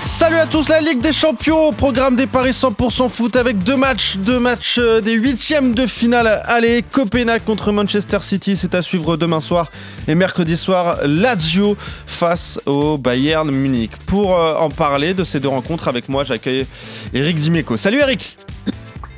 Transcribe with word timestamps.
Salut 0.00 0.36
à 0.36 0.46
tous, 0.46 0.68
la 0.68 0.80
Ligue 0.80 1.00
des 1.00 1.12
Champions, 1.12 1.72
programme 1.72 2.14
des 2.14 2.26
paris 2.26 2.52
100% 2.52 3.08
foot 3.08 3.36
avec 3.36 3.58
deux 3.64 3.76
matchs, 3.76 4.16
deux 4.16 4.38
matchs 4.38 4.78
euh, 4.78 5.00
des 5.00 5.14
huitièmes 5.14 5.74
de 5.74 5.86
finale. 5.86 6.42
Allez, 6.44 6.82
Copenhague 6.82 7.44
contre 7.44 7.72
Manchester 7.72 8.18
City, 8.20 8.56
c'est 8.56 8.74
à 8.74 8.82
suivre 8.82 9.16
demain 9.16 9.40
soir 9.40 9.70
et 10.06 10.14
mercredi 10.14 10.56
soir, 10.56 10.98
Lazio 11.04 11.76
face 12.06 12.60
au 12.66 12.96
Bayern 12.96 13.50
Munich. 13.50 13.92
Pour 14.06 14.34
euh, 14.34 14.54
en 14.54 14.70
parler 14.70 15.14
de 15.14 15.24
ces 15.24 15.40
deux 15.40 15.48
rencontres 15.48 15.88
avec 15.88 16.08
moi, 16.08 16.24
j'accueille 16.24 16.66
Eric 17.12 17.36
Dimeco. 17.38 17.76
Salut 17.76 17.98
Eric 17.98 18.36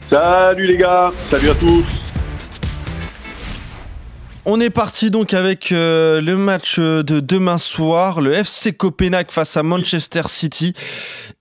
Salut 0.09 0.66
les 0.66 0.78
gars, 0.78 1.12
salut 1.30 1.51
à 1.51 1.54
tous 1.54 2.09
on 4.50 4.60
est 4.60 4.70
parti 4.70 5.12
donc 5.12 5.32
avec 5.32 5.70
euh, 5.70 6.20
le 6.20 6.36
match 6.36 6.77
euh, 6.80 7.04
de 7.04 7.20
demain 7.20 7.56
soir, 7.56 8.20
le 8.20 8.32
FC 8.32 8.73
Copenhague 8.73 9.30
face 9.30 9.56
à 9.56 9.62
Manchester 9.62 10.23
City. 10.26 10.74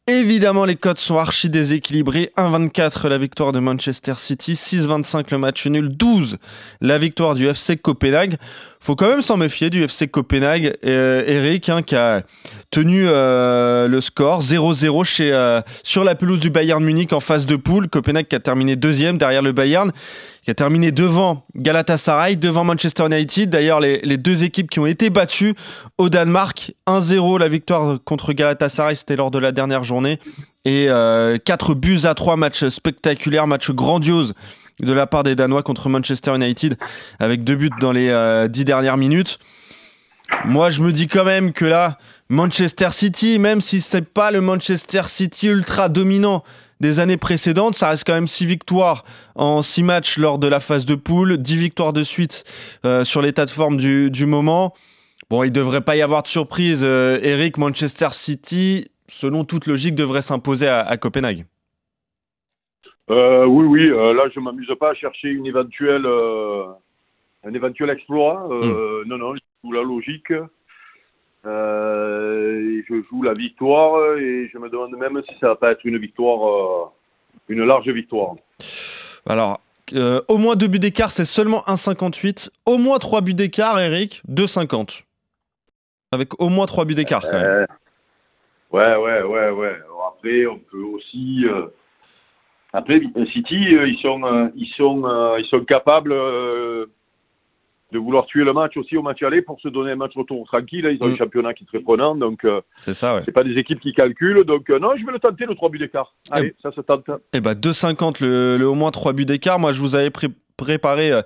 Évidemment, 0.10 0.66
les 0.66 0.76
codes 0.76 0.98
sont 0.98 1.18
archi 1.18 1.52
déséquilibrés. 1.52 2.32
1,24 2.36 3.08
la 3.10 3.20
victoire 3.20 3.52
de 3.52 3.60
Manchester 3.60 4.16
City, 4.18 4.54
6,25 4.54 5.26
le 5.30 5.38
match 5.38 5.68
nul, 5.68 5.90
12 5.90 6.40
la 6.82 6.98
victoire 6.98 7.36
du 7.36 7.48
FC 7.48 7.78
Copenhague. 7.78 8.38
Faut 8.80 8.96
quand 8.96 9.08
même 9.08 9.22
s'en 9.22 9.38
méfier 9.38 9.70
du 9.70 9.84
FC 9.84 10.08
Copenhague. 10.08 10.76
Euh, 10.84 11.24
Eric, 11.28 11.70
hein, 11.70 11.84
qui 11.84 11.96
a 11.96 12.24
tenu 12.72 13.04
le 13.04 14.00
score 14.02 14.42
0-0 14.42 15.04
chez 15.04 15.60
sur 15.84 16.04
la 16.04 16.16
pelouse 16.16 16.40
du 16.40 16.50
Bayern 16.50 16.84
Munich 16.84 17.14
en 17.14 17.20
phase 17.20 17.46
de 17.46 17.56
poule. 17.56 17.88
Copenhague 17.88 18.28
qui 18.28 18.36
a 18.36 18.40
terminé 18.40 18.76
deuxième 18.76 19.20
derrière 19.20 19.44
le 19.44 19.52
Bayern 19.52 19.92
qui 20.44 20.52
a 20.52 20.56
terminé 20.56 20.92
devant 20.92 21.46
Galatasaray, 21.56 22.36
devant 22.36 22.64
Manchester 22.64 23.06
United. 23.06 23.50
D'ailleurs, 23.50 23.80
les, 23.80 24.18
deux 24.18 24.44
équipes 24.44 24.70
qui 24.70 24.80
ont 24.80 24.86
été 24.86 25.10
battues 25.10 25.54
au 25.98 26.10
Danemark. 26.10 26.74
1-0 26.88 27.40
la 27.40 27.50
victoire 27.50 28.00
contre 28.04 28.34
Galatasaray, 28.34 28.96
c'était 28.96 29.16
lors 29.16 29.32
de 29.32 29.40
la 29.40 29.52
dernière 29.52 29.84
journée. 29.84 29.99
Et 30.66 30.86
4 30.88 31.72
euh, 31.72 31.76
buts 31.76 32.02
à 32.04 32.14
3, 32.14 32.36
match 32.38 32.68
spectaculaire, 32.70 33.48
match 33.48 33.72
grandiose 33.72 34.34
de 34.80 34.94
la 34.94 35.08
part 35.08 35.24
des 35.24 35.36
Danois 35.36 35.64
contre 35.64 35.90
Manchester 35.90 36.36
United, 36.36 36.78
avec 37.20 37.44
deux 37.44 37.56
buts 37.56 37.70
dans 37.80 37.92
les 37.92 38.08
10 38.08 38.12
euh, 38.12 38.48
dernières 38.48 38.98
minutes. 38.98 39.40
Moi, 40.46 40.70
je 40.70 40.82
me 40.82 40.92
dis 40.92 41.08
quand 41.08 41.26
même 41.26 41.54
que 41.54 41.66
là, 41.66 41.98
Manchester 42.30 42.90
City, 42.92 43.40
même 43.40 43.62
si 43.62 43.82
c'est 43.82 44.06
pas 44.06 44.32
le 44.32 44.42
Manchester 44.42 45.04
City 45.08 45.48
ultra 45.48 45.90
dominant 45.90 46.44
des 46.80 47.00
années 47.00 47.18
précédentes. 47.18 47.76
Ça 47.76 47.90
reste 47.90 48.06
quand 48.06 48.14
même 48.14 48.28
6 48.28 48.46
victoires 48.46 49.04
en 49.36 49.62
6 49.62 49.84
matchs 49.84 50.18
lors 50.18 50.38
de 50.40 50.48
la 50.48 50.60
phase 50.60 50.86
de 50.86 50.96
poule, 50.96 51.38
10 51.38 51.58
victoires 51.58 51.94
de 51.94 52.04
suite 52.04 52.44
euh, 52.86 53.04
sur 53.04 53.22
l'état 53.22 53.46
de 53.46 53.52
forme 53.52 53.78
du, 53.78 54.26
moment. 54.26 54.74
Bon, 55.30 55.44
il 55.44 55.52
devrait 55.52 55.82
pas 55.82 55.96
y 55.96 56.02
avoir 56.02 56.24
de 56.24 56.28
surprise. 56.28 56.84
Eric, 56.84 57.58
Manchester 57.58 58.10
City, 58.12 58.88
selon 59.10 59.44
toute 59.44 59.68
logique, 59.68 59.96
devrait 59.96 60.22
s'imposer 60.22 60.68
à, 60.68 60.96
Copenhague. 60.98 61.46
Euh, 63.10 63.46
oui, 63.46 63.66
oui. 63.66 63.90
là, 63.90 64.30
je 64.34 64.40
ne 64.40 64.46
m'amuse 64.46 64.72
pas 64.80 64.92
à 64.92 64.94
chercher 64.94 65.30
une 65.30 65.48
éventuelle, 65.48 66.06
un 66.06 67.54
éventuel 67.54 67.90
exploit. 67.90 68.48
Hmm. 68.48 69.08
Non, 69.08 69.18
non, 69.18 69.34
sous 69.62 69.72
la 69.72 69.82
logique. 69.82 70.32
Euh, 71.46 72.82
je 72.88 72.96
joue 73.10 73.24
la 73.24 73.34
victoire 73.34 74.18
et 74.18 74.50
je 74.52 74.58
me 74.58 74.70
demande 74.70 74.96
même 74.98 75.22
si 75.28 75.36
ça 75.40 75.48
va 75.50 75.56
pas 75.56 75.72
être 75.72 75.86
une 75.86 75.98
victoire, 75.98 76.48
euh, 76.48 76.86
une 77.48 77.64
large 77.64 77.88
victoire. 77.88 78.36
Alors, 79.26 79.62
euh, 79.94 80.22
au 80.28 80.38
moins 80.38 80.56
deux 80.56 80.68
buts 80.68 80.80
d'écart, 80.80 81.12
c'est 81.12 81.26
seulement 81.26 81.64
1,58. 81.66 82.50
Au 82.66 82.78
moins 82.78 83.00
trois 83.00 83.22
buts 83.22 83.34
d'écart, 83.34 83.80
Eric, 83.80 84.22
2,50. 84.28 85.04
Avec 86.12 86.42
au 86.42 86.50
moins 86.50 86.66
trois 86.66 86.86
buts 86.86 86.96
d'écart, 86.96 87.22
quand 87.22 87.66
Ouais, 88.72 88.96
ouais, 88.96 89.24
ouais, 89.24 89.50
ouais. 89.50 89.78
après, 90.08 90.46
on 90.46 90.60
peut 90.60 90.84
aussi. 90.84 91.46
Après, 92.72 93.02
City, 93.34 93.56
ils 93.56 93.98
sont, 94.02 94.52
ils 94.56 94.72
sont, 94.78 95.36
ils 95.38 95.46
sont 95.46 95.66
capables 95.66 96.14
de 97.92 98.00
vouloir 98.00 98.26
tuer 98.26 98.44
le 98.44 98.54
match 98.54 98.78
aussi 98.78 98.98
au 98.98 99.02
match 99.02 99.22
aller 99.24 99.42
pour 99.42 99.60
se 99.62 99.68
donner 99.68 99.92
un 99.92 99.96
match 99.96 100.14
retour 100.16 100.46
tranquille. 100.46 100.88
Ils 100.92 101.04
ont 101.04 101.08
un 101.08 101.14
mm. 101.14 101.18
championnat 101.18 101.54
qui 101.54 101.64
est 101.64 101.68
très 101.68 101.80
prenant, 101.80 102.16
donc 102.16 102.46
euh, 102.46 102.62
c'est 102.76 102.94
ça. 102.94 103.16
Ouais. 103.16 103.22
C'est 103.26 103.32
pas 103.32 103.44
des 103.44 103.58
équipes 103.58 103.80
qui 103.80 103.94
calculent, 103.94 104.44
donc 104.44 104.70
euh, 104.70 104.80
non, 104.80 104.92
je 104.98 105.06
vais 105.06 105.12
le 105.12 105.20
tenter 105.20 105.46
le 105.46 105.56
3 105.56 105.70
buts 105.70 105.80
d'écart. 105.80 106.14
Eh 106.28 106.34
Allez, 106.34 106.56
ça 106.62 106.72
se 106.72 106.82
tente. 106.82 107.10
Eh 107.34 107.42
ben 107.42 107.54
2,50 107.54 108.24
le, 108.24 108.58
le, 108.58 108.68
au 108.68 108.76
moins 108.76 108.92
3 108.92 109.14
buts 109.14 109.26
d'écart. 109.26 109.60
Moi, 109.60 109.72
je 109.72 109.82
vous 109.82 109.96
avais 109.96 110.12
préparé 110.60 111.12
euh, 111.12 111.22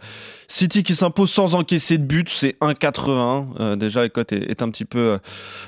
City 0.48 0.84
qui 0.84 0.96
s'impose 0.96 1.32
sans 1.32 1.56
encaisser 1.56 1.98
de 1.98 2.04
but, 2.04 2.30
c'est 2.30 2.56
1,80. 2.62 3.76
déjà, 3.76 4.02
la 4.02 4.10
cote 4.10 4.32
est, 4.32 4.62
un 4.62 4.70
petit 4.70 4.86
peu 4.86 5.20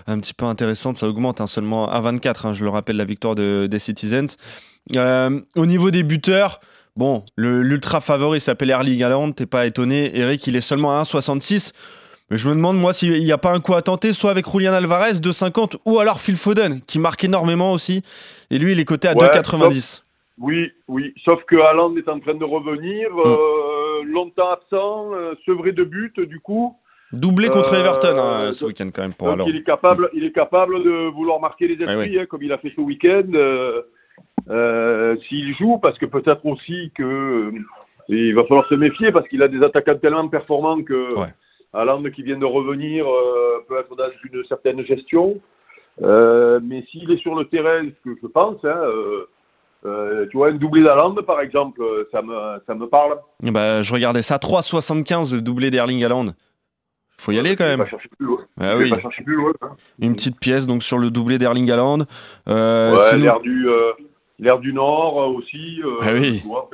un 0.07 0.19
petit 0.19 0.33
peu 0.33 0.45
intéressante, 0.45 0.97
ça 0.97 1.07
augmente 1.07 1.41
hein, 1.41 1.47
seulement 1.47 1.89
à 1.89 1.99
24. 2.01 2.45
Hein, 2.45 2.53
je 2.53 2.63
le 2.63 2.69
rappelle, 2.69 2.95
la 2.95 3.05
victoire 3.05 3.35
de, 3.35 3.67
des 3.69 3.79
Citizens. 3.79 4.37
au 4.91 5.65
niveau 5.65 5.91
des 5.91 6.03
buteurs. 6.03 6.59
Bon, 6.95 7.25
l'ultra 7.35 7.99
favori 7.99 8.39
s'appelle 8.39 8.69
Erling 8.69 9.03
Haaland, 9.03 9.31
t'es 9.33 9.45
pas 9.45 9.65
étonné. 9.65 10.17
Eric, 10.17 10.47
il 10.47 10.55
est 10.55 10.61
seulement 10.61 10.97
à 10.97 11.03
1,66. 11.03 11.73
Mais 12.29 12.37
je 12.37 12.47
me 12.47 12.55
demande, 12.55 12.77
moi, 12.77 12.93
s'il 12.93 13.11
n'y 13.23 13.31
a 13.31 13.37
pas 13.37 13.51
un 13.51 13.59
coup 13.59 13.75
à 13.75 13.81
tenter, 13.81 14.13
soit 14.13 14.31
avec 14.31 14.49
Julian 14.49 14.73
Alvarez, 14.73 15.13
2,50, 15.13 15.75
ou 15.85 15.99
alors 15.99 16.21
Phil 16.21 16.37
Foden, 16.37 16.81
qui 16.87 16.97
marque 16.97 17.23
énormément 17.23 17.71
aussi. 17.71 18.01
Et 18.49 18.57
lui, 18.57 18.71
il 18.71 18.79
est 18.79 18.85
coté 18.85 19.07
à 19.07 19.13
2,90. 19.13 20.04
Oui, 20.39 20.71
oui. 20.87 21.13
Sauf 21.23 21.43
que 21.45 21.55
Haaland 21.55 21.95
est 21.97 22.09
en 22.09 22.19
train 22.19 22.35
de 22.35 22.43
revenir, 22.43 23.09
mm. 23.11 23.19
euh, 23.25 24.03
longtemps 24.05 24.51
absent, 24.51 25.13
euh, 25.13 25.35
sevré 25.45 25.71
de 25.71 25.83
but, 25.83 26.19
du 26.19 26.39
coup. 26.39 26.75
Doublé 27.11 27.49
contre 27.49 27.73
euh, 27.73 27.79
Everton 27.79 28.17
hein, 28.17 28.51
ce 28.51 28.65
week-end, 28.65 28.89
quand 28.93 29.03
même, 29.03 29.13
pour 29.13 29.29
Haaland. 29.29 29.45
Il 29.47 29.55
est, 29.55 29.63
capable, 29.63 30.09
il 30.13 30.25
est 30.25 30.31
capable 30.31 30.83
de 30.83 31.09
vouloir 31.09 31.39
marquer 31.39 31.67
les 31.67 31.81
esprits, 31.81 32.19
hein, 32.19 32.25
comme 32.25 32.43
il 32.43 32.51
a 32.51 32.57
fait 32.57 32.73
ce 32.75 32.81
week-end. 32.81 33.31
Euh, 34.49 35.15
s'il 35.27 35.55
joue, 35.55 35.79
parce 35.79 35.97
que 35.97 36.05
peut-être 36.05 36.45
aussi 36.45 36.91
que 36.93 37.03
euh, 37.03 37.51
il 38.09 38.35
va 38.35 38.43
falloir 38.43 38.67
se 38.67 38.75
méfier 38.75 39.11
parce 39.11 39.27
qu'il 39.27 39.41
a 39.41 39.47
des 39.47 39.63
attaquants 39.63 39.97
tellement 39.97 40.27
performants 40.27 40.83
que 40.83 41.15
ouais. 41.15 42.11
qui 42.11 42.21
vient 42.21 42.37
de 42.37 42.45
revenir 42.45 43.07
euh, 43.07 43.65
peut 43.67 43.79
être 43.79 43.95
dans 43.95 44.09
une 44.31 44.45
certaine 44.45 44.85
gestion. 44.85 45.41
mais 45.99 46.83
s'il 46.91 47.09
est 47.11 47.17
sur 47.17 47.33
le 47.33 47.45
terrain, 47.45 47.85
ce 47.85 48.09
que 48.09 48.19
je 48.21 48.27
pense, 48.27 48.63
hein, 48.63 48.81
tu 50.31 50.37
vois, 50.37 50.49
un 50.49 50.55
doublé 50.55 50.83
d'Aland, 50.83 51.15
par 51.25 51.41
exemple, 51.41 51.81
ça 52.11 52.21
me, 52.21 52.61
ça 52.65 52.75
me 52.75 52.87
parle. 52.87 53.17
Bah, 53.41 53.81
je 53.81 53.93
regardais 53.93 54.21
ça, 54.21 54.37
3,75 54.37 55.35
le 55.35 55.41
doublé 55.41 55.71
d'Erling 55.71 56.03
Haaland. 56.03 56.33
Faut 57.17 57.31
y 57.31 57.39
aller 57.39 57.55
quand 57.55 57.65
même. 57.65 57.79
Pas 57.79 57.87
chercher 57.87 58.09
plus 58.17 58.25
loin. 58.25 58.39
Ah 58.59 58.75
oui. 58.75 58.89
pas 58.89 58.99
chercher 58.99 59.23
plus 59.23 59.35
loin 59.35 59.53
hein. 59.61 59.69
Une 59.99 60.15
petite 60.15 60.37
pièce 60.37 60.67
donc 60.67 60.83
sur 60.83 60.97
le 60.97 61.09
doublé 61.09 61.37
d'Erling 61.37 61.71
Haaland. 61.71 61.99
ouais, 62.47 63.17
l'air 63.17 63.39
du, 63.39 63.67
L'air 64.37 64.59
du 64.59 64.73
Nord 64.73 65.21
euh, 65.21 65.27
aussi. 65.27 65.81
Euh, 65.81 65.97
ah 66.01 66.13
oui. 66.13 66.41
Tu 66.41 66.47
vois, 66.47 66.69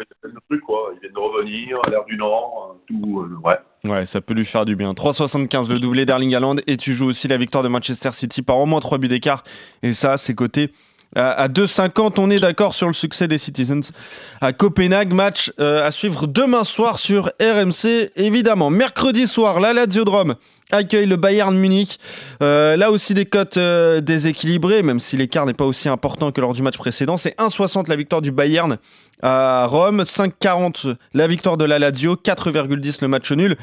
quoi. 0.66 0.94
Il 0.96 1.00
vient 1.02 1.12
de 1.14 1.20
revenir, 1.20 1.78
l'air 1.90 2.06
du 2.06 2.18
Nord, 2.18 2.76
euh, 2.76 2.84
tout, 2.88 3.28
ouais. 3.44 3.58
Ouais, 3.84 4.06
ça 4.06 4.20
peut 4.20 4.34
lui 4.34 4.46
faire 4.46 4.66
du 4.66 4.76
bien. 4.76 4.94
3,75 4.94 5.72
le 5.72 5.80
doublé 5.80 6.06
d'Erling 6.06 6.34
Haaland 6.34 6.56
et 6.66 6.78
tu 6.78 6.94
joues 6.94 7.08
aussi 7.08 7.28
la 7.28 7.38
victoire 7.38 7.64
de 7.64 7.68
Manchester 7.68 8.12
City 8.14 8.42
par 8.42 8.58
au 8.58 8.66
moins 8.66 8.80
3 8.80 8.98
buts 8.98 9.08
d'écart. 9.08 9.44
Et 9.84 9.94
ça, 9.94 10.18
c'est 10.18 10.34
coté 10.34 10.72
à 11.16 11.48
2,50. 11.48 12.14
On 12.18 12.30
est 12.30 12.40
d'accord 12.40 12.74
sur 12.74 12.88
le 12.88 12.94
succès 12.94 13.28
des 13.28 13.38
Citizens 13.38 13.92
à 14.40 14.54
Copenhague. 14.54 15.14
Match 15.14 15.52
à 15.58 15.92
suivre 15.92 16.28
demain 16.28 16.64
soir 16.64 17.00
sur 17.00 17.32
RMC, 17.42 18.12
évidemment. 18.16 18.70
Mercredi 18.70 19.28
soir, 19.28 19.60
la 19.60 19.74
Laziodrome 19.74 20.36
accueille 20.72 21.06
le 21.06 21.18
Bayern 21.18 21.56
Munich. 21.56 22.00
Euh, 22.42 22.76
là 22.76 22.92
aussi 22.92 23.14
des 23.14 23.26
cotes 23.26 23.58
euh, 23.58 24.02
déséquilibrées, 24.02 24.84
même 24.84 25.00
si 25.00 25.18
l'écart 25.18 25.46
n'est 25.46 25.54
pas 25.54 25.66
aussi 25.66 25.90
important 25.90 26.32
que 26.32 26.42
lors 26.42 26.54
du 26.54 26.62
match 26.62 26.78
précédent. 26.78 27.18
C'est 27.18 27.38
1,60 27.38 27.90
la 27.90 27.96
victoire 27.96 28.22
du 28.22 28.32
Bayern 28.32 28.78
à 29.22 29.68
Rome, 29.68 30.02
5,40 30.02 30.96
la 31.14 31.28
victoire 31.28 31.58
de 31.58 31.66
la 31.66 31.80
Lazio, 31.80 32.16
4,10 32.16 32.98
le 33.02 33.08
match 33.08 33.32
nul. 33.32 33.58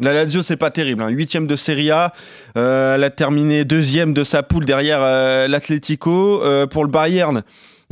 La 0.00 0.12
Lazio, 0.12 0.42
c'est 0.42 0.56
pas 0.56 0.70
terrible. 0.70 1.02
Hein. 1.02 1.08
Huitième 1.08 1.46
de 1.46 1.56
Serie 1.56 1.90
A. 1.90 2.12
Euh, 2.56 2.96
elle 2.96 3.04
a 3.04 3.10
terminé 3.10 3.64
deuxième 3.64 4.12
de 4.12 4.24
sa 4.24 4.42
poule 4.42 4.64
derrière 4.64 5.00
l'Atlético. 5.48 6.42
pour 6.70 6.84
le 6.84 6.90
Bayern, 6.90 7.42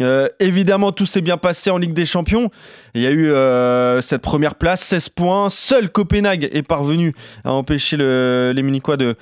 euh, 0.01 0.29
évidemment, 0.41 0.93
tout 0.93 1.07
s'est 1.07 1.21
bien 1.21 1.37
passé 1.37 1.71
en 1.71 1.79
Ligue 1.79 1.93
des 1.93 2.07
Champions. 2.07 2.51
Il 2.95 3.03
y 3.03 3.07
a 3.07 3.11
eu 3.11 3.31
euh, 3.31 4.01
cette 4.01 4.23
première 4.23 4.55
place, 4.55 4.81
16 4.83 5.11
points. 5.11 5.51
Seul 5.51 5.91
Copenhague 5.91 6.49
est 6.53 6.63
parvenu 6.63 7.15
à 7.45 7.53
empêcher 7.53 7.97
les 7.97 8.63
Munichois 8.63 8.97
de, 8.97 9.17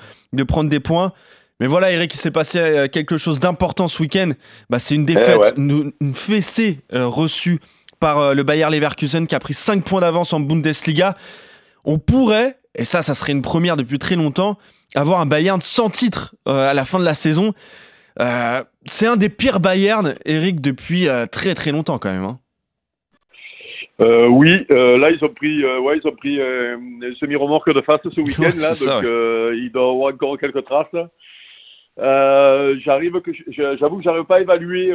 prendre 0.47 0.69
des 0.69 0.79
points. 0.79 1.13
Mais 1.59 1.67
voilà, 1.67 1.91
Eric, 1.91 2.13
il 2.13 2.17
s'est 2.17 2.31
passé 2.31 2.59
euh, 2.59 2.87
quelque 2.87 3.17
chose 3.17 3.39
d'important 3.39 3.87
ce 3.87 4.01
week-end. 4.01 4.31
Bah, 4.69 4.79
c'est 4.79 4.95
une 4.95 5.05
défaite, 5.05 5.53
eh 5.55 5.59
une, 5.59 5.93
fessée 6.13 6.79
reçue 6.91 7.59
par 7.99 8.33
le 8.33 8.43
Bayer 8.43 8.67
Leverkusen 8.71 9.27
qui 9.27 9.35
a 9.35 9.39
pris 9.39 9.53
5 9.53 9.83
points 9.83 10.01
d'avance 10.01 10.33
en 10.33 10.39
Bundesliga. 10.39 11.15
On 11.83 11.99
pourrait, 11.99 12.57
et 12.75 12.83
ça, 12.83 13.01
ça 13.01 13.13
serait 13.13 13.31
une 13.31 13.41
première 13.41 13.77
depuis 13.77 13.99
très 13.99 14.15
longtemps, 14.15 14.57
avoir 14.95 15.19
un 15.19 15.25
Bayern 15.25 15.61
sans 15.61 15.89
titre 15.89 16.35
à 16.45 16.73
la 16.73 16.85
fin 16.85 16.99
de 16.99 17.05
la 17.05 17.13
saison. 17.13 17.53
c'est 18.85 19.07
un 19.07 19.17
des 19.17 19.29
pires 19.29 19.59
Bayern, 19.59 20.15
Eric, 20.25 20.61
depuis 20.61 21.07
très 21.31 21.53
très 21.55 21.71
longtemps 21.71 21.99
quand 21.99 22.11
même. 22.11 22.23
Hein. 22.23 22.39
Euh, 24.01 24.27
oui, 24.27 24.65
euh, 24.73 24.97
là 24.97 25.11
ils 25.11 25.23
ont 25.23 25.29
pris, 25.29 25.63
euh, 25.63 25.79
ouais, 25.79 25.97
ils 25.97 26.07
ont 26.07 26.15
pris 26.15 26.39
euh, 26.39 26.75
semi-remorque 27.19 27.71
de 27.71 27.81
face 27.81 28.01
ce 28.03 28.21
week-end 28.21 28.51
là, 28.57 28.71
donc 28.71 29.05
euh, 29.05 29.53
il 29.55 29.71
doit 29.71 29.91
avoir 29.91 30.13
encore 30.13 30.39
quelques 30.39 30.63
traces. 30.65 30.87
j'arrive 31.97 33.21
que, 33.21 33.31
j'avoue 33.51 33.97
que 33.97 34.03
j'arrive 34.03 34.23
pas 34.23 34.37
à 34.37 34.41
évaluer 34.41 34.93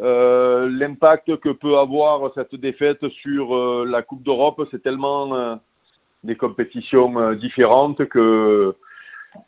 l'impact 0.00 1.36
que 1.36 1.50
peut 1.50 1.76
avoir 1.76 2.32
cette 2.34 2.54
défaite 2.54 3.06
sur 3.22 3.84
la 3.84 4.02
Coupe 4.02 4.22
d'Europe. 4.22 4.66
C'est 4.70 4.82
tellement 4.82 5.58
des 6.24 6.36
compétitions 6.36 7.32
différentes 7.34 8.04
que 8.06 8.74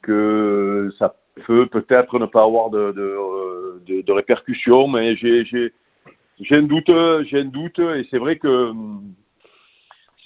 que 0.02 0.90
ça 0.98 1.14
peut 1.46 1.66
peut-être 1.66 2.18
ne 2.18 2.26
pas 2.26 2.42
avoir 2.42 2.70
de, 2.70 2.92
de, 2.92 3.82
de, 3.86 4.02
de 4.02 4.12
répercussions, 4.12 4.88
mais 4.88 5.16
j'ai 5.16 5.44
j'ai 5.44 6.56
un 6.56 6.62
doute, 6.62 6.90
j'ai 7.30 7.40
un 7.40 7.44
doute, 7.44 7.78
et 7.78 8.06
c'est 8.10 8.18
vrai 8.18 8.36
que 8.36 8.70
hum, 8.70 9.14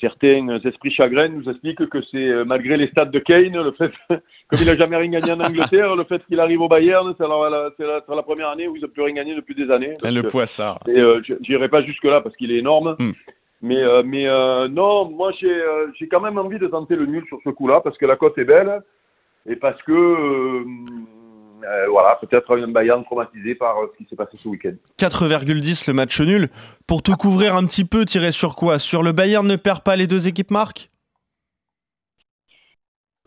certains 0.01 0.59
esprits 0.65 0.91
chagrins 0.91 1.29
nous 1.29 1.49
expliquent 1.49 1.89
que 1.89 1.99
c'est 2.11 2.17
euh, 2.17 2.45
malgré 2.45 2.77
les 2.77 2.89
stats 2.89 3.05
de 3.07 3.19
Kane, 3.19 3.53
le 3.53 3.73
fait, 3.73 3.93
comme 4.09 4.59
il 4.61 4.67
n'a 4.67 4.77
jamais 4.77 4.97
rien 4.97 5.11
gagné 5.11 5.33
en 5.33 5.41
Angleterre, 5.41 5.95
le 5.95 6.05
fait 6.05 6.25
qu'il 6.27 6.41
arrive 6.41 6.61
au 6.63 6.69
Bayern, 6.69 7.15
c'est 7.17 7.27
la, 7.27 7.71
la, 7.79 8.01
la, 8.09 8.23
première 8.23 8.49
année 8.49 8.67
où 8.67 8.77
ils 8.77 8.83
n'ont 8.83 8.89
plus 8.89 9.03
rien 9.03 9.15
gagné 9.15 9.35
depuis 9.35 9.55
des 9.55 9.71
années. 9.71 9.97
le 10.03 10.23
poissard. 10.23 10.81
Et 10.89 10.99
euh, 10.99 11.21
j'irai 11.43 11.69
pas 11.69 11.83
jusque 11.83 12.05
là 12.05 12.21
parce 12.21 12.35
qu'il 12.37 12.51
est 12.51 12.59
énorme. 12.59 12.97
Hmm. 12.99 13.13
Mais, 13.63 13.83
euh, 13.83 14.03
mais 14.05 14.27
euh, 14.27 14.69
non, 14.69 15.11
moi 15.11 15.33
j'ai, 15.39 15.63
j'ai 15.99 16.09
quand 16.09 16.21
même 16.21 16.39
envie 16.39 16.59
de 16.59 16.67
tenter 16.67 16.97
le 16.97 17.07
nul 17.07 17.25
sur 17.29 17.39
ce 17.45 17.51
coup-là 17.51 17.81
parce 17.83 17.99
que 17.99 18.07
la 18.07 18.17
cote 18.17 18.39
est 18.39 18.45
belle 18.45 18.83
et 19.47 19.57
parce 19.57 19.81
que 19.83 20.65
euh, 21.65 21.87
voilà, 21.91 22.17
peut-être 22.17 22.57
un 22.57 22.69
Bayern 22.69 23.05
traumatisé 23.05 23.55
par 23.55 23.79
euh, 23.79 23.87
ce 23.93 23.99
qui 23.99 24.09
s'est 24.09 24.17
passé 24.17 24.39
ce 24.43 24.49
week-end. 24.49 24.75
4,10 24.99 25.89
le 25.89 25.95
match 25.95 26.21
nul. 26.21 26.49
Pour 26.87 27.03
tout 27.03 27.17
couvrir 27.17 27.57
un 27.57 27.67
petit 27.67 27.85
peu, 27.85 28.05
tirer 28.05 28.33
sur 28.33 28.57
quoi? 28.57 28.79
Sur 28.79 29.03
le 29.03 29.13
Bayern 29.13 29.47
ne 29.47 29.57
perd 29.57 29.83
pas 29.83 29.97
les 29.97 30.07
deux 30.07 30.29
équipes 30.29 30.51
marques 30.51 30.91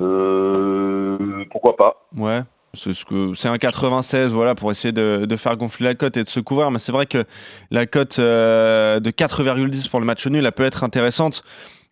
euh, 0.02 1.46
Pourquoi 1.52 1.76
pas 1.76 2.08
Ouais. 2.18 2.42
C'est 2.76 2.94
ce 2.94 3.48
un 3.48 3.58
96 3.58 4.34
voilà 4.34 4.56
pour 4.56 4.72
essayer 4.72 4.92
de, 4.92 5.36
faire 5.38 5.58
gonfler 5.58 5.86
la 5.86 5.96
cote 5.96 6.18
et 6.18 6.24
de 6.24 6.30
se 6.30 6.40
couvrir 6.40 6.72
mais 6.72 6.80
c'est 6.80 6.92
vrai 6.92 7.06
que 7.06 7.24
la 7.70 7.86
cote 7.86 8.20
de 8.20 9.10
4,10 9.12 9.90
pour 9.90 10.00
le 10.00 10.06
match 10.06 10.26
nul 10.28 10.46
elle 10.46 10.52
peut 10.52 10.64
être 10.64 10.84
intéressante 10.84 11.44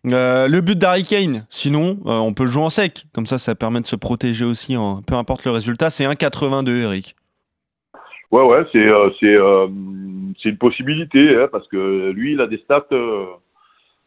euh, 0.06 0.48
le 0.48 0.60
but 0.60 0.76
d'Harry 0.76 1.04
Kane, 1.04 1.46
sinon, 1.48 1.98
euh, 2.06 2.18
on 2.18 2.34
peut 2.34 2.42
le 2.44 2.48
jouer 2.48 2.64
en 2.64 2.70
sec. 2.70 3.04
Comme 3.14 3.26
ça, 3.26 3.38
ça 3.38 3.54
permet 3.54 3.80
de 3.80 3.86
se 3.86 3.96
protéger 3.96 4.44
aussi, 4.44 4.76
peu 5.06 5.14
importe 5.14 5.44
le 5.44 5.52
résultat. 5.52 5.90
C'est 5.90 6.04
1,82, 6.04 6.76
Eric. 6.82 7.14
Ouais, 8.32 8.42
ouais, 8.42 8.64
c'est 8.72 8.88
euh, 8.88 9.68
c'est 10.42 10.48
une 10.48 10.58
possibilité, 10.58 11.36
hein, 11.36 11.48
parce 11.52 11.68
que 11.68 12.10
lui, 12.10 12.32
il 12.32 12.40
a 12.40 12.46
des 12.46 12.58
stats 12.58 12.86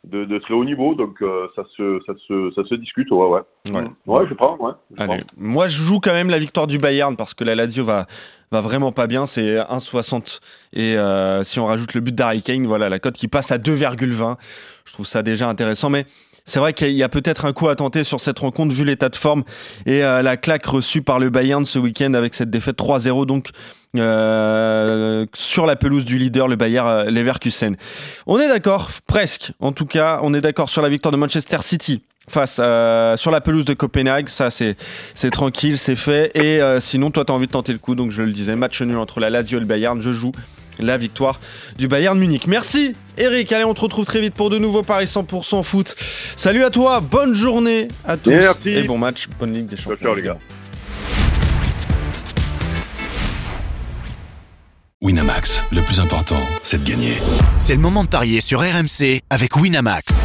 de, 0.06 0.26
de, 0.26 0.38
très 0.40 0.54
haut 0.54 0.66
niveau, 0.66 0.96
donc 0.96 1.18
ça, 1.56 1.64
se, 1.76 2.00
ça, 2.06 2.14
se, 2.28 2.52
ça 2.56 2.64
se 2.64 2.76
discute, 2.76 3.12
ouais, 3.12 3.28
ouais. 3.28 3.84
Ouais, 4.06 4.28
je 4.30 4.34
prends, 4.34 4.58
ouais. 4.58 4.74
Allez. 4.98 5.20
Moi, 5.38 5.68
je 5.68 5.82
joue 5.82 6.00
quand 6.00 6.14
même 6.14 6.30
la 6.30 6.40
victoire 6.40 6.68
du 6.68 6.78
Bayern, 6.78 7.16
parce 7.16 7.34
que 7.34 7.44
la 7.44 7.56
Lazio 7.56 7.84
va, 7.84 8.08
va 8.56 8.62
vraiment 8.62 8.92
pas 8.92 9.08
bien, 9.08 9.26
c'est 9.26 9.56
1,60. 9.56 10.40
Et 10.74 10.98
euh, 10.98 11.44
si 11.44 11.60
on 11.60 11.66
rajoute 11.66 11.94
le 11.94 12.02
but 12.02 12.16
d'Harry 12.16 12.42
Kane, 12.42 12.66
voilà, 12.66 12.90
la 12.90 13.00
cote 13.00 13.16
qui 13.16 13.28
passe 13.28 13.52
à 13.52 13.58
2,20. 13.58 14.38
Je 14.86 14.94
trouve 14.94 15.06
ça 15.06 15.24
déjà 15.24 15.50
intéressant, 15.50 15.90
mais 15.90 16.06
c'est 16.46 16.60
vrai 16.60 16.74
qu'il 16.74 16.92
y 16.92 17.04
a 17.04 17.10
peut-être 17.10 17.46
un 17.46 17.54
coup 17.54 17.68
à 17.70 17.76
tenter 17.76 18.04
sur 18.04 18.22
cette 18.22 18.40
rencontre 18.40 18.74
vu 18.74 18.86
l'état 18.86 19.10
de 19.10 19.16
forme 19.16 19.44
et 19.86 20.04
euh, 20.04 20.22
la 20.22 20.38
claque 20.38 20.66
reçue 20.66 21.02
par 21.02 21.20
le 21.20 21.30
Bayern 21.30 21.66
ce 21.66 21.80
week-end 21.80 22.14
avec 22.14 22.36
cette 22.36 22.52
défaite 22.52 22.78
3-0 22.78 23.26
donc 23.26 23.50
euh, 23.96 25.26
sur 25.36 25.66
la 25.66 25.76
pelouse 25.76 26.06
du 26.06 26.18
leader 26.18 26.48
le 26.48 26.56
Bayern 26.56 27.10
Leverkusen. 27.10 27.76
On 28.28 28.40
est 28.40 28.48
d'accord, 28.48 28.92
presque. 29.08 29.54
En 29.60 29.72
tout 29.72 29.88
cas, 29.88 30.20
on 30.22 30.34
est 30.34 30.42
d'accord 30.42 30.70
sur 30.70 30.82
la 30.82 30.90
victoire 30.90 31.12
de 31.12 31.18
Manchester 31.18 31.58
City 31.62 32.04
face 32.28 32.60
à, 32.60 33.16
sur 33.18 33.32
la 33.32 33.42
pelouse 33.42 33.66
de 33.66 33.74
Copenhague. 33.74 34.30
Ça, 34.30 34.50
c'est, 34.50 34.76
c'est 35.14 35.32
tranquille, 35.32 35.78
c'est 35.78 35.96
fait. 35.96 36.32
Et 36.36 36.62
euh, 36.62 36.80
sinon, 36.80 37.12
toi, 37.12 37.26
tu 37.26 37.32
as 37.32 37.36
envie 37.36 37.48
de 37.48 37.52
tenter 37.52 37.72
le 37.72 37.80
coup. 37.80 37.96
Donc, 37.96 38.12
je 38.12 38.24
le 38.24 38.32
disais, 38.32 38.56
match 38.56 38.82
nul 38.82 38.98
entre 38.98 39.20
la 39.20 39.30
Lazio 39.30 39.58
et 39.58 39.62
le 39.62 39.68
Bayern. 39.68 40.02
Je 40.02 40.12
joue 40.12 40.32
la 40.80 40.98
victoire 40.98 41.40
du 41.78 41.88
Bayern 41.88 42.18
Munich. 42.18 42.48
Merci, 42.48 42.96
Eric. 43.18 43.52
Allez, 43.52 43.66
on 43.66 43.74
te 43.74 43.82
retrouve 43.82 44.06
très 44.06 44.22
vite 44.22 44.34
pour 44.34 44.50
de 44.50 44.58
nouveaux 44.58 44.84
paris 44.84 45.06
100% 45.06 45.64
foot. 45.64 45.96
Salut 46.36 46.64
à 46.64 46.70
toi, 46.70 47.00
bonne 47.00 47.34
journée 47.34 47.88
à 48.06 48.18
tous. 48.18 48.32
Et 48.66 48.84
bon 48.84 48.98
match, 48.98 49.28
bonne 49.40 49.54
Ligue 49.54 49.68
des 49.68 49.78
Champions. 49.78 49.98
Ciao, 50.02 50.16
les 50.16 50.22
gars. 50.24 50.38
Winamax, 55.02 55.66
le 55.72 55.82
plus 55.82 56.00
important, 56.00 56.40
c'est 56.64 56.84
de 56.84 56.90
gagner. 56.90 57.14
C'est 57.60 57.76
le 57.76 57.82
moment 57.82 58.04
de 58.04 58.10
parier 58.10 58.42
sur 58.42 58.62
RMC 58.62 59.22
avec 59.30 59.56
Winamax. 59.56 60.25